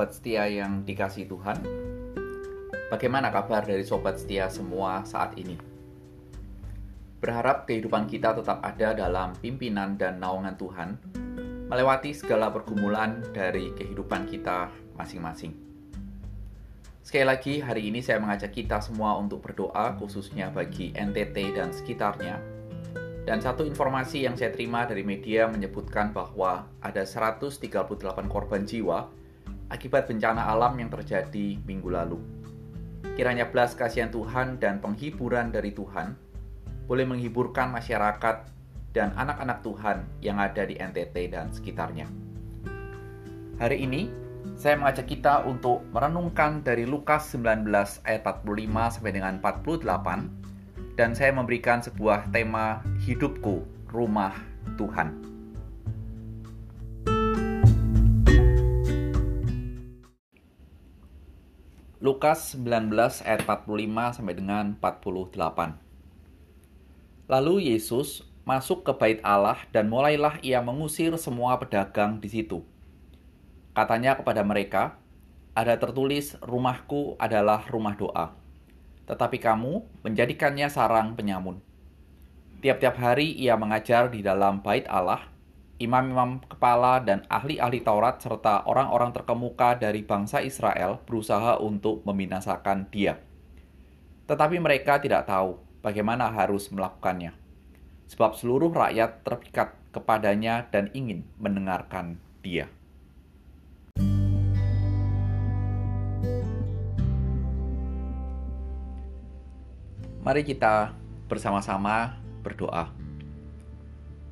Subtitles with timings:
[0.00, 1.60] sobat setia yang dikasih Tuhan.
[2.88, 5.60] Bagaimana kabar dari sobat setia semua saat ini?
[7.20, 10.96] Berharap kehidupan kita tetap ada dalam pimpinan dan naungan Tuhan,
[11.68, 15.52] melewati segala pergumulan dari kehidupan kita masing-masing.
[17.04, 22.40] Sekali lagi, hari ini saya mengajak kita semua untuk berdoa, khususnya bagi NTT dan sekitarnya.
[23.28, 27.60] Dan satu informasi yang saya terima dari media menyebutkan bahwa ada 138
[28.32, 29.19] korban jiwa
[29.70, 32.18] akibat bencana alam yang terjadi minggu lalu.
[33.14, 36.18] Kiranya belas kasihan Tuhan dan penghiburan dari Tuhan
[36.90, 38.50] boleh menghiburkan masyarakat
[38.90, 42.10] dan anak-anak Tuhan yang ada di NTT dan sekitarnya.
[43.62, 44.10] Hari ini,
[44.58, 47.70] saya mengajak kita untuk merenungkan dari Lukas 19
[48.04, 54.34] ayat 45 sampai dengan 48 dan saya memberikan sebuah tema hidupku rumah
[54.74, 55.29] Tuhan.
[62.00, 62.96] Lukas 19
[63.28, 65.36] ayat 45 sampai dengan 48.
[67.28, 72.64] Lalu Yesus masuk ke bait Allah dan mulailah ia mengusir semua pedagang di situ.
[73.76, 74.96] Katanya kepada mereka,
[75.52, 78.32] ada tertulis rumahku adalah rumah doa.
[79.04, 81.60] Tetapi kamu menjadikannya sarang penyamun.
[82.64, 85.29] Tiap-tiap hari ia mengajar di dalam bait Allah
[85.80, 93.16] imam-imam kepala dan ahli-ahli Taurat serta orang-orang terkemuka dari bangsa Israel berusaha untuk membinasakan dia.
[94.28, 97.32] Tetapi mereka tidak tahu bagaimana harus melakukannya.
[98.12, 102.68] Sebab seluruh rakyat terpikat kepadanya dan ingin mendengarkan dia.
[110.20, 110.92] Mari kita
[111.32, 112.99] bersama-sama berdoa.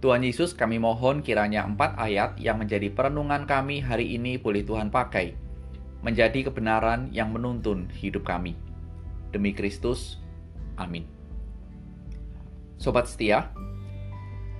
[0.00, 4.88] Tuhan Yesus kami mohon kiranya empat ayat yang menjadi perenungan kami hari ini boleh Tuhan
[4.88, 5.36] pakai
[6.00, 8.56] menjadi kebenaran yang menuntun hidup kami.
[9.28, 10.16] Demi Kristus,
[10.80, 11.04] amin.
[12.80, 13.52] Sobat setia,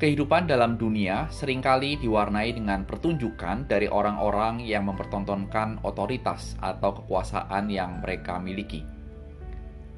[0.00, 7.68] kehidupan dalam dunia sering kali diwarnai dengan pertunjukan dari orang-orang yang mempertontonkan otoritas atau kekuasaan
[7.68, 8.80] yang mereka miliki.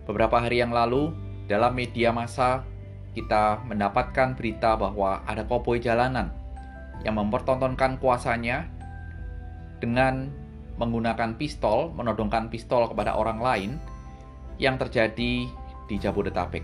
[0.02, 1.14] Beberapa hari yang lalu,
[1.46, 2.66] dalam media massa
[3.18, 6.30] kita mendapatkan berita bahwa ada koboi jalanan
[7.02, 8.70] yang mempertontonkan kuasanya
[9.82, 10.30] dengan
[10.78, 13.70] menggunakan pistol, menodongkan pistol kepada orang lain
[14.62, 15.50] yang terjadi
[15.90, 16.62] di Jabodetabek.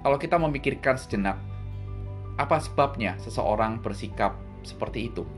[0.00, 1.36] Kalau kita memikirkan sejenak,
[2.40, 5.28] apa sebabnya seseorang bersikap seperti itu?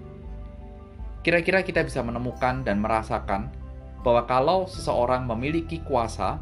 [1.26, 3.50] Kira-kira kita bisa menemukan dan merasakan
[4.06, 6.38] bahwa kalau seseorang memiliki kuasa,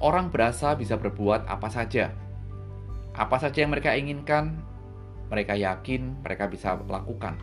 [0.00, 2.08] orang berasa bisa berbuat apa saja
[3.18, 4.62] apa saja yang mereka inginkan,
[5.26, 7.34] mereka yakin mereka bisa lakukan.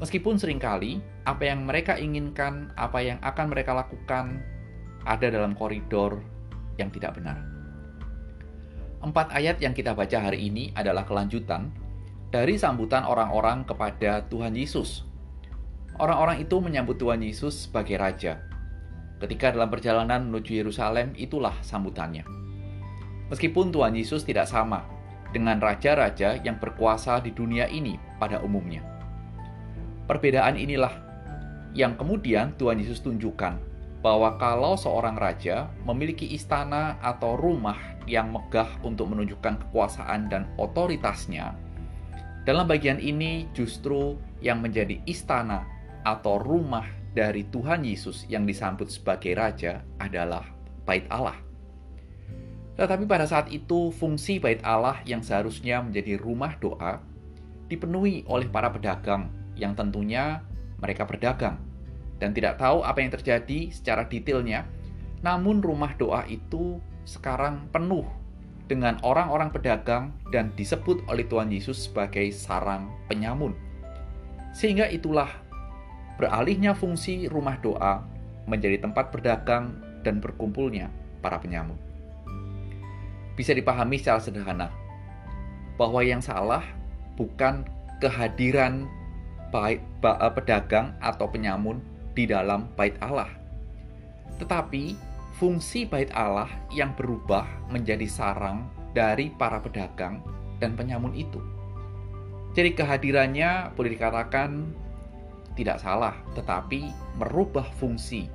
[0.00, 4.40] Meskipun sering kali apa yang mereka inginkan, apa yang akan mereka lakukan
[5.04, 6.24] ada dalam koridor
[6.80, 7.36] yang tidak benar.
[9.04, 11.68] Empat ayat yang kita baca hari ini adalah kelanjutan
[12.32, 15.04] dari sambutan orang-orang kepada Tuhan Yesus.
[16.00, 18.40] Orang-orang itu menyambut Tuhan Yesus sebagai Raja.
[19.20, 22.24] Ketika dalam perjalanan menuju Yerusalem, itulah sambutannya.
[23.30, 24.82] Meskipun Tuhan Yesus tidak sama
[25.30, 28.82] dengan raja-raja yang berkuasa di dunia ini pada umumnya.
[30.10, 30.90] Perbedaan inilah
[31.70, 33.70] yang kemudian Tuhan Yesus tunjukkan
[34.02, 37.78] bahwa kalau seorang raja memiliki istana atau rumah
[38.10, 41.54] yang megah untuk menunjukkan kekuasaan dan otoritasnya,
[42.48, 45.68] dalam bagian ini justru yang menjadi istana
[46.02, 50.48] atau rumah dari Tuhan Yesus yang disambut sebagai raja adalah
[50.88, 51.49] bait Allah.
[52.80, 57.04] Tetapi pada saat itu, fungsi bait Allah yang seharusnya menjadi rumah doa
[57.68, 60.40] dipenuhi oleh para pedagang yang tentunya
[60.80, 61.60] mereka berdagang
[62.16, 64.64] dan tidak tahu apa yang terjadi secara detailnya.
[65.20, 68.08] Namun rumah doa itu sekarang penuh
[68.64, 73.52] dengan orang-orang pedagang dan disebut oleh Tuhan Yesus sebagai sarang penyamun.
[74.56, 75.28] Sehingga itulah
[76.16, 78.00] beralihnya fungsi rumah doa
[78.48, 80.88] menjadi tempat berdagang dan berkumpulnya
[81.20, 81.89] para penyamun
[83.40, 84.68] bisa dipahami secara sederhana
[85.80, 86.60] bahwa yang salah
[87.16, 87.64] bukan
[88.04, 88.84] kehadiran
[89.48, 91.80] baik eh, pedagang atau penyamun
[92.12, 93.32] di dalam bait Allah,
[94.36, 94.92] tetapi
[95.40, 100.20] fungsi bait Allah yang berubah menjadi sarang dari para pedagang
[100.60, 101.40] dan penyamun itu.
[102.52, 104.74] Jadi kehadirannya boleh dikatakan
[105.56, 108.28] tidak salah, tetapi merubah fungsi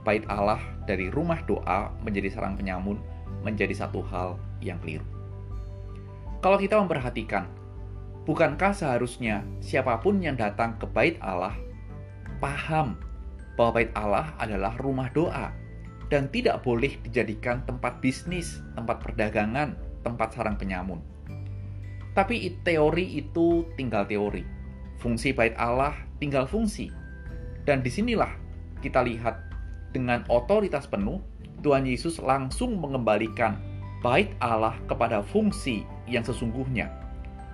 [0.00, 2.96] bait Allah dari rumah doa menjadi sarang penyamun
[3.42, 5.06] menjadi satu hal yang keliru.
[6.40, 7.48] Kalau kita memperhatikan,
[8.24, 11.52] bukankah seharusnya siapa pun yang datang ke bait Allah
[12.40, 12.96] paham
[13.54, 15.52] bahwa bait Allah adalah rumah doa
[16.08, 20.98] dan tidak boleh dijadikan tempat bisnis, tempat perdagangan, tempat sarang penyamun.
[22.16, 24.42] Tapi teori itu tinggal teori.
[24.98, 26.90] Fungsi bait Allah tinggal fungsi.
[27.62, 28.32] Dan di sinilah
[28.82, 29.38] kita lihat
[29.94, 31.22] dengan otoritas penuh,
[31.60, 33.60] Tuhan Yesus langsung mengembalikan
[34.00, 36.88] bait Allah kepada fungsi yang sesungguhnya,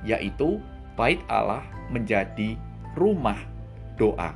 [0.07, 0.63] yaitu
[0.95, 2.55] bait Allah menjadi
[2.95, 3.39] rumah
[3.99, 4.33] doa.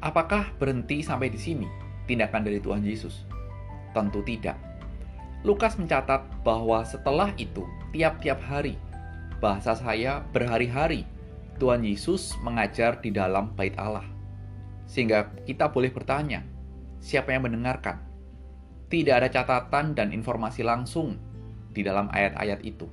[0.00, 1.68] Apakah berhenti sampai di sini
[2.08, 3.24] tindakan dari Tuhan Yesus?
[3.92, 4.56] Tentu tidak.
[5.44, 7.64] Lukas mencatat bahwa setelah itu,
[7.96, 8.76] tiap-tiap hari,
[9.40, 11.08] bahasa saya berhari-hari,
[11.56, 14.04] Tuhan Yesus mengajar di dalam bait Allah.
[14.84, 16.44] Sehingga kita boleh bertanya,
[17.00, 17.98] siapa yang mendengarkan?
[18.92, 21.16] Tidak ada catatan dan informasi langsung
[21.72, 22.86] di dalam ayat-ayat itu.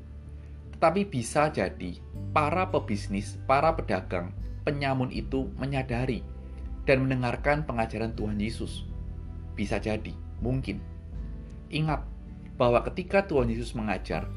[0.77, 1.97] Tetapi bisa jadi
[2.31, 4.31] para pebisnis, para pedagang,
[4.61, 6.21] penyamun itu menyadari
[6.85, 8.87] dan mendengarkan pengajaran Tuhan Yesus.
[9.57, 10.79] Bisa jadi, mungkin.
[11.73, 12.05] Ingat
[12.55, 14.29] bahwa ketika Tuhan Yesus mengajar,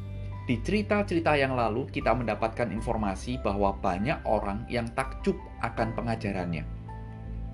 [0.48, 6.79] di cerita-cerita yang lalu kita mendapatkan informasi bahwa banyak orang yang takjub akan pengajarannya.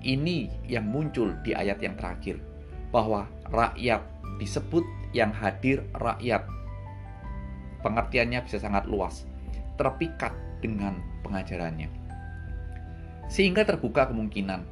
[0.05, 2.37] Ini yang muncul di ayat yang terakhir,
[2.93, 4.01] bahwa rakyat
[4.37, 4.85] disebut
[5.15, 6.45] yang hadir rakyat.
[7.81, 9.25] Pengertiannya bisa sangat luas,
[9.77, 11.89] terpikat dengan pengajarannya.
[13.27, 14.63] Sehingga terbuka kemungkinan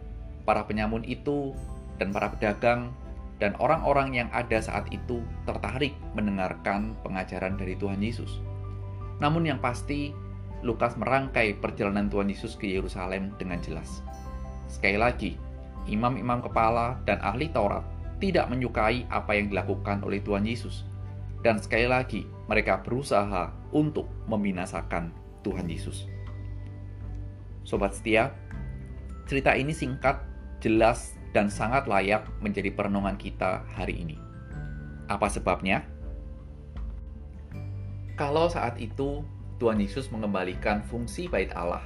[0.47, 1.53] para penyamun itu
[1.97, 2.93] dan para pedagang
[3.37, 8.39] dan orang-orang yang ada saat itu tertarik mendengarkan pengajaran dari Tuhan Yesus.
[9.19, 10.15] Namun yang pasti,
[10.63, 14.01] Lukas merangkai perjalanan Tuhan Yesus ke Yerusalem dengan jelas.
[14.65, 15.37] Sekali lagi,
[15.85, 17.85] imam-imam kepala dan ahli Taurat
[18.17, 20.87] tidak menyukai apa yang dilakukan oleh Tuhan Yesus.
[21.45, 25.13] Dan sekali lagi, mereka berusaha untuk membinasakan
[25.45, 26.09] Tuhan Yesus.
[27.61, 28.33] Sobat setia,
[29.29, 30.21] cerita ini singkat
[30.61, 34.17] jelas dan sangat layak menjadi perenungan kita hari ini.
[35.05, 35.85] Apa sebabnya?
[38.15, 39.21] Kalau saat itu
[39.59, 41.83] Tuhan Yesus mengembalikan fungsi bait Allah,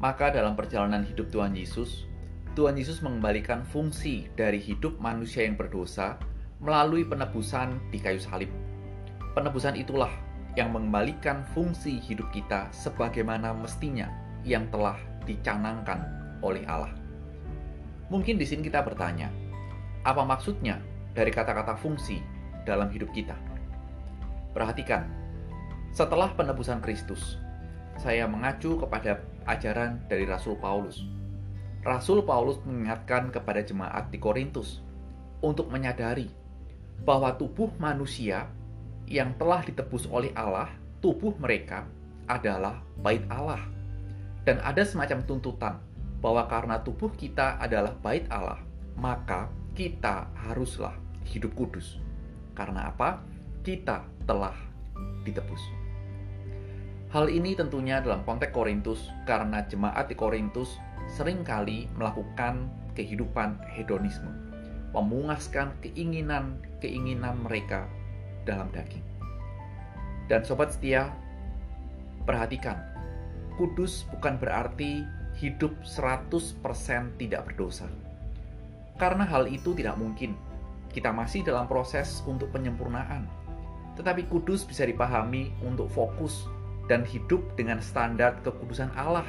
[0.00, 2.08] maka dalam perjalanan hidup Tuhan Yesus,
[2.56, 6.16] Tuhan Yesus mengembalikan fungsi dari hidup manusia yang berdosa
[6.58, 8.48] melalui penebusan di kayu salib.
[9.36, 10.10] Penebusan itulah
[10.58, 14.10] yang mengembalikan fungsi hidup kita sebagaimana mestinya
[14.42, 14.98] yang telah
[15.28, 16.02] dicanangkan
[16.42, 16.90] oleh Allah.
[18.10, 19.30] Mungkin di sini kita bertanya,
[20.02, 20.82] apa maksudnya
[21.14, 22.18] dari kata-kata fungsi
[22.66, 23.38] dalam hidup kita?
[24.50, 25.06] Perhatikan,
[25.94, 27.38] setelah penebusan Kristus,
[27.94, 31.02] saya mengacu kepada ajaran dari Rasul Paulus.
[31.80, 34.84] Rasul Paulus mengingatkan kepada jemaat di Korintus
[35.40, 36.28] untuk menyadari
[37.02, 38.46] bahwa tubuh manusia
[39.08, 40.68] yang telah ditebus oleh Allah,
[41.00, 41.88] tubuh mereka
[42.28, 43.64] adalah bait Allah.
[44.44, 45.74] Dan ada semacam tuntutan
[46.20, 48.60] bahwa karena tubuh kita adalah bait Allah,
[48.94, 50.94] maka kita haruslah
[51.24, 51.96] hidup kudus.
[52.52, 53.24] Karena apa?
[53.64, 54.54] Kita telah
[55.24, 55.89] ditebus.
[57.10, 60.78] Hal ini tentunya dalam konteks Korintus karena jemaat di Korintus
[61.10, 64.30] sering kali melakukan kehidupan hedonisme,
[64.94, 67.90] memuaskan keinginan-keinginan mereka
[68.46, 69.02] dalam daging.
[70.30, 71.10] Dan sobat setia,
[72.22, 72.78] perhatikan,
[73.58, 75.02] kudus bukan berarti
[75.42, 76.62] hidup 100%
[77.18, 77.90] tidak berdosa.
[79.02, 80.38] Karena hal itu tidak mungkin.
[80.94, 83.26] Kita masih dalam proses untuk penyempurnaan.
[83.98, 86.46] Tetapi kudus bisa dipahami untuk fokus
[86.90, 89.24] dan hidup dengan standar kekudusan Allah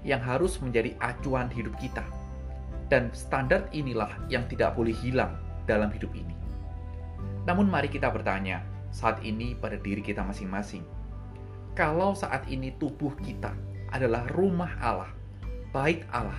[0.00, 2.00] yang harus menjadi acuan hidup kita.
[2.88, 5.36] Dan standar inilah yang tidak boleh hilang
[5.68, 6.32] dalam hidup ini.
[7.44, 10.84] Namun mari kita bertanya saat ini pada diri kita masing-masing.
[11.76, 13.52] Kalau saat ini tubuh kita
[13.92, 15.12] adalah rumah Allah,
[15.72, 16.36] bait Allah.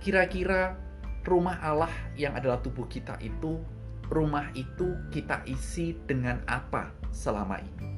[0.00, 0.76] Kira-kira
[1.24, 3.60] rumah Allah yang adalah tubuh kita itu,
[4.08, 7.88] rumah itu kita isi dengan apa selama ini?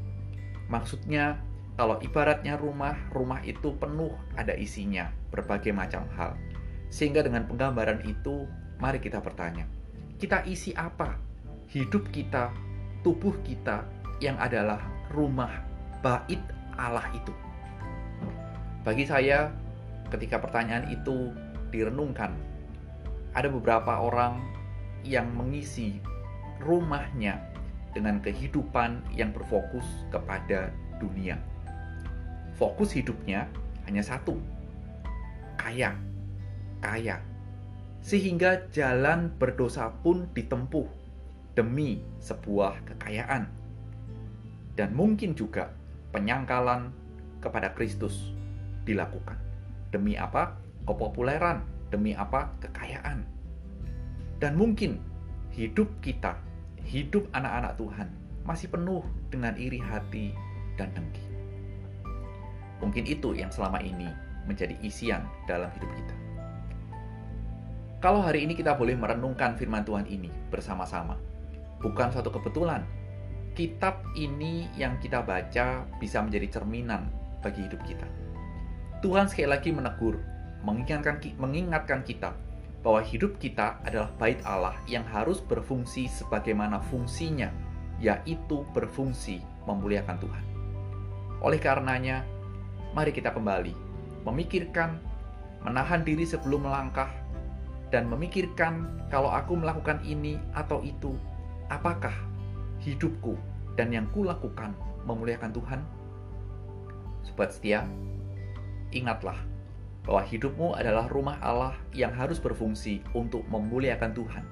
[0.66, 1.38] Maksudnya,
[1.74, 6.38] kalau ibaratnya rumah, rumah itu penuh ada isinya, berbagai macam hal.
[6.86, 8.46] Sehingga dengan penggambaran itu,
[8.78, 9.66] mari kita bertanya,
[10.22, 11.18] kita isi apa?
[11.74, 12.54] Hidup kita,
[13.02, 13.82] tubuh kita
[14.22, 14.78] yang adalah
[15.10, 15.50] rumah
[15.98, 16.38] bait
[16.78, 17.34] Allah itu.
[18.86, 19.50] Bagi saya,
[20.14, 21.34] ketika pertanyaan itu
[21.74, 22.38] direnungkan,
[23.34, 24.38] ada beberapa orang
[25.02, 25.98] yang mengisi
[26.62, 27.42] rumahnya
[27.90, 30.70] dengan kehidupan yang berfokus kepada
[31.02, 31.34] dunia.
[32.54, 33.50] Fokus hidupnya
[33.84, 34.38] hanya satu,
[35.58, 35.98] kaya,
[36.78, 37.18] kaya.
[38.04, 40.86] Sehingga jalan berdosa pun ditempuh
[41.56, 43.48] demi sebuah kekayaan.
[44.74, 45.72] Dan mungkin juga
[46.12, 46.92] penyangkalan
[47.40, 48.34] kepada Kristus
[48.84, 49.38] dilakukan.
[49.90, 50.58] Demi apa?
[50.84, 52.50] Kepopuleran, Demi apa?
[52.58, 53.22] Kekayaan.
[54.42, 54.98] Dan mungkin
[55.54, 56.34] hidup kita,
[56.82, 58.08] hidup anak-anak Tuhan
[58.42, 60.34] masih penuh dengan iri hati
[60.74, 61.23] dan dengki.
[62.82, 64.10] Mungkin itu yang selama ini
[64.48, 66.14] menjadi isian dalam hidup kita.
[68.04, 71.16] Kalau hari ini kita boleh merenungkan firman Tuhan ini bersama-sama,
[71.80, 72.84] bukan suatu kebetulan.
[73.56, 77.08] Kitab ini yang kita baca bisa menjadi cerminan
[77.40, 78.04] bagi hidup kita.
[79.00, 80.20] Tuhan sekali lagi menegur,
[80.64, 82.36] mengingatkan, mengingatkan kita
[82.84, 87.48] bahwa hidup kita adalah bait Allah yang harus berfungsi sebagaimana fungsinya,
[88.04, 90.44] yaitu berfungsi memuliakan Tuhan.
[91.40, 92.24] Oleh karenanya,
[92.94, 93.74] mari kita kembali
[94.24, 94.96] memikirkan,
[95.66, 97.10] menahan diri sebelum melangkah,
[97.92, 101.14] dan memikirkan kalau aku melakukan ini atau itu,
[101.68, 102.14] apakah
[102.80, 103.36] hidupku
[103.76, 104.72] dan yang kulakukan
[105.04, 105.80] memuliakan Tuhan?
[107.26, 107.84] Sobat setia,
[108.94, 109.36] ingatlah
[110.04, 114.44] bahwa hidupmu adalah rumah Allah yang harus berfungsi untuk memuliakan Tuhan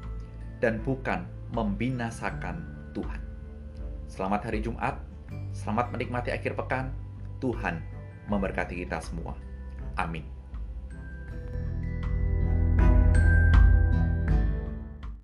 [0.60, 2.64] dan bukan membinasakan
[2.96, 3.20] Tuhan.
[4.08, 5.00] Selamat hari Jumat,
[5.56, 6.92] selamat menikmati akhir pekan.
[7.42, 7.82] Tuhan
[8.26, 9.34] memberkati kita semua.
[9.98, 10.41] Amin.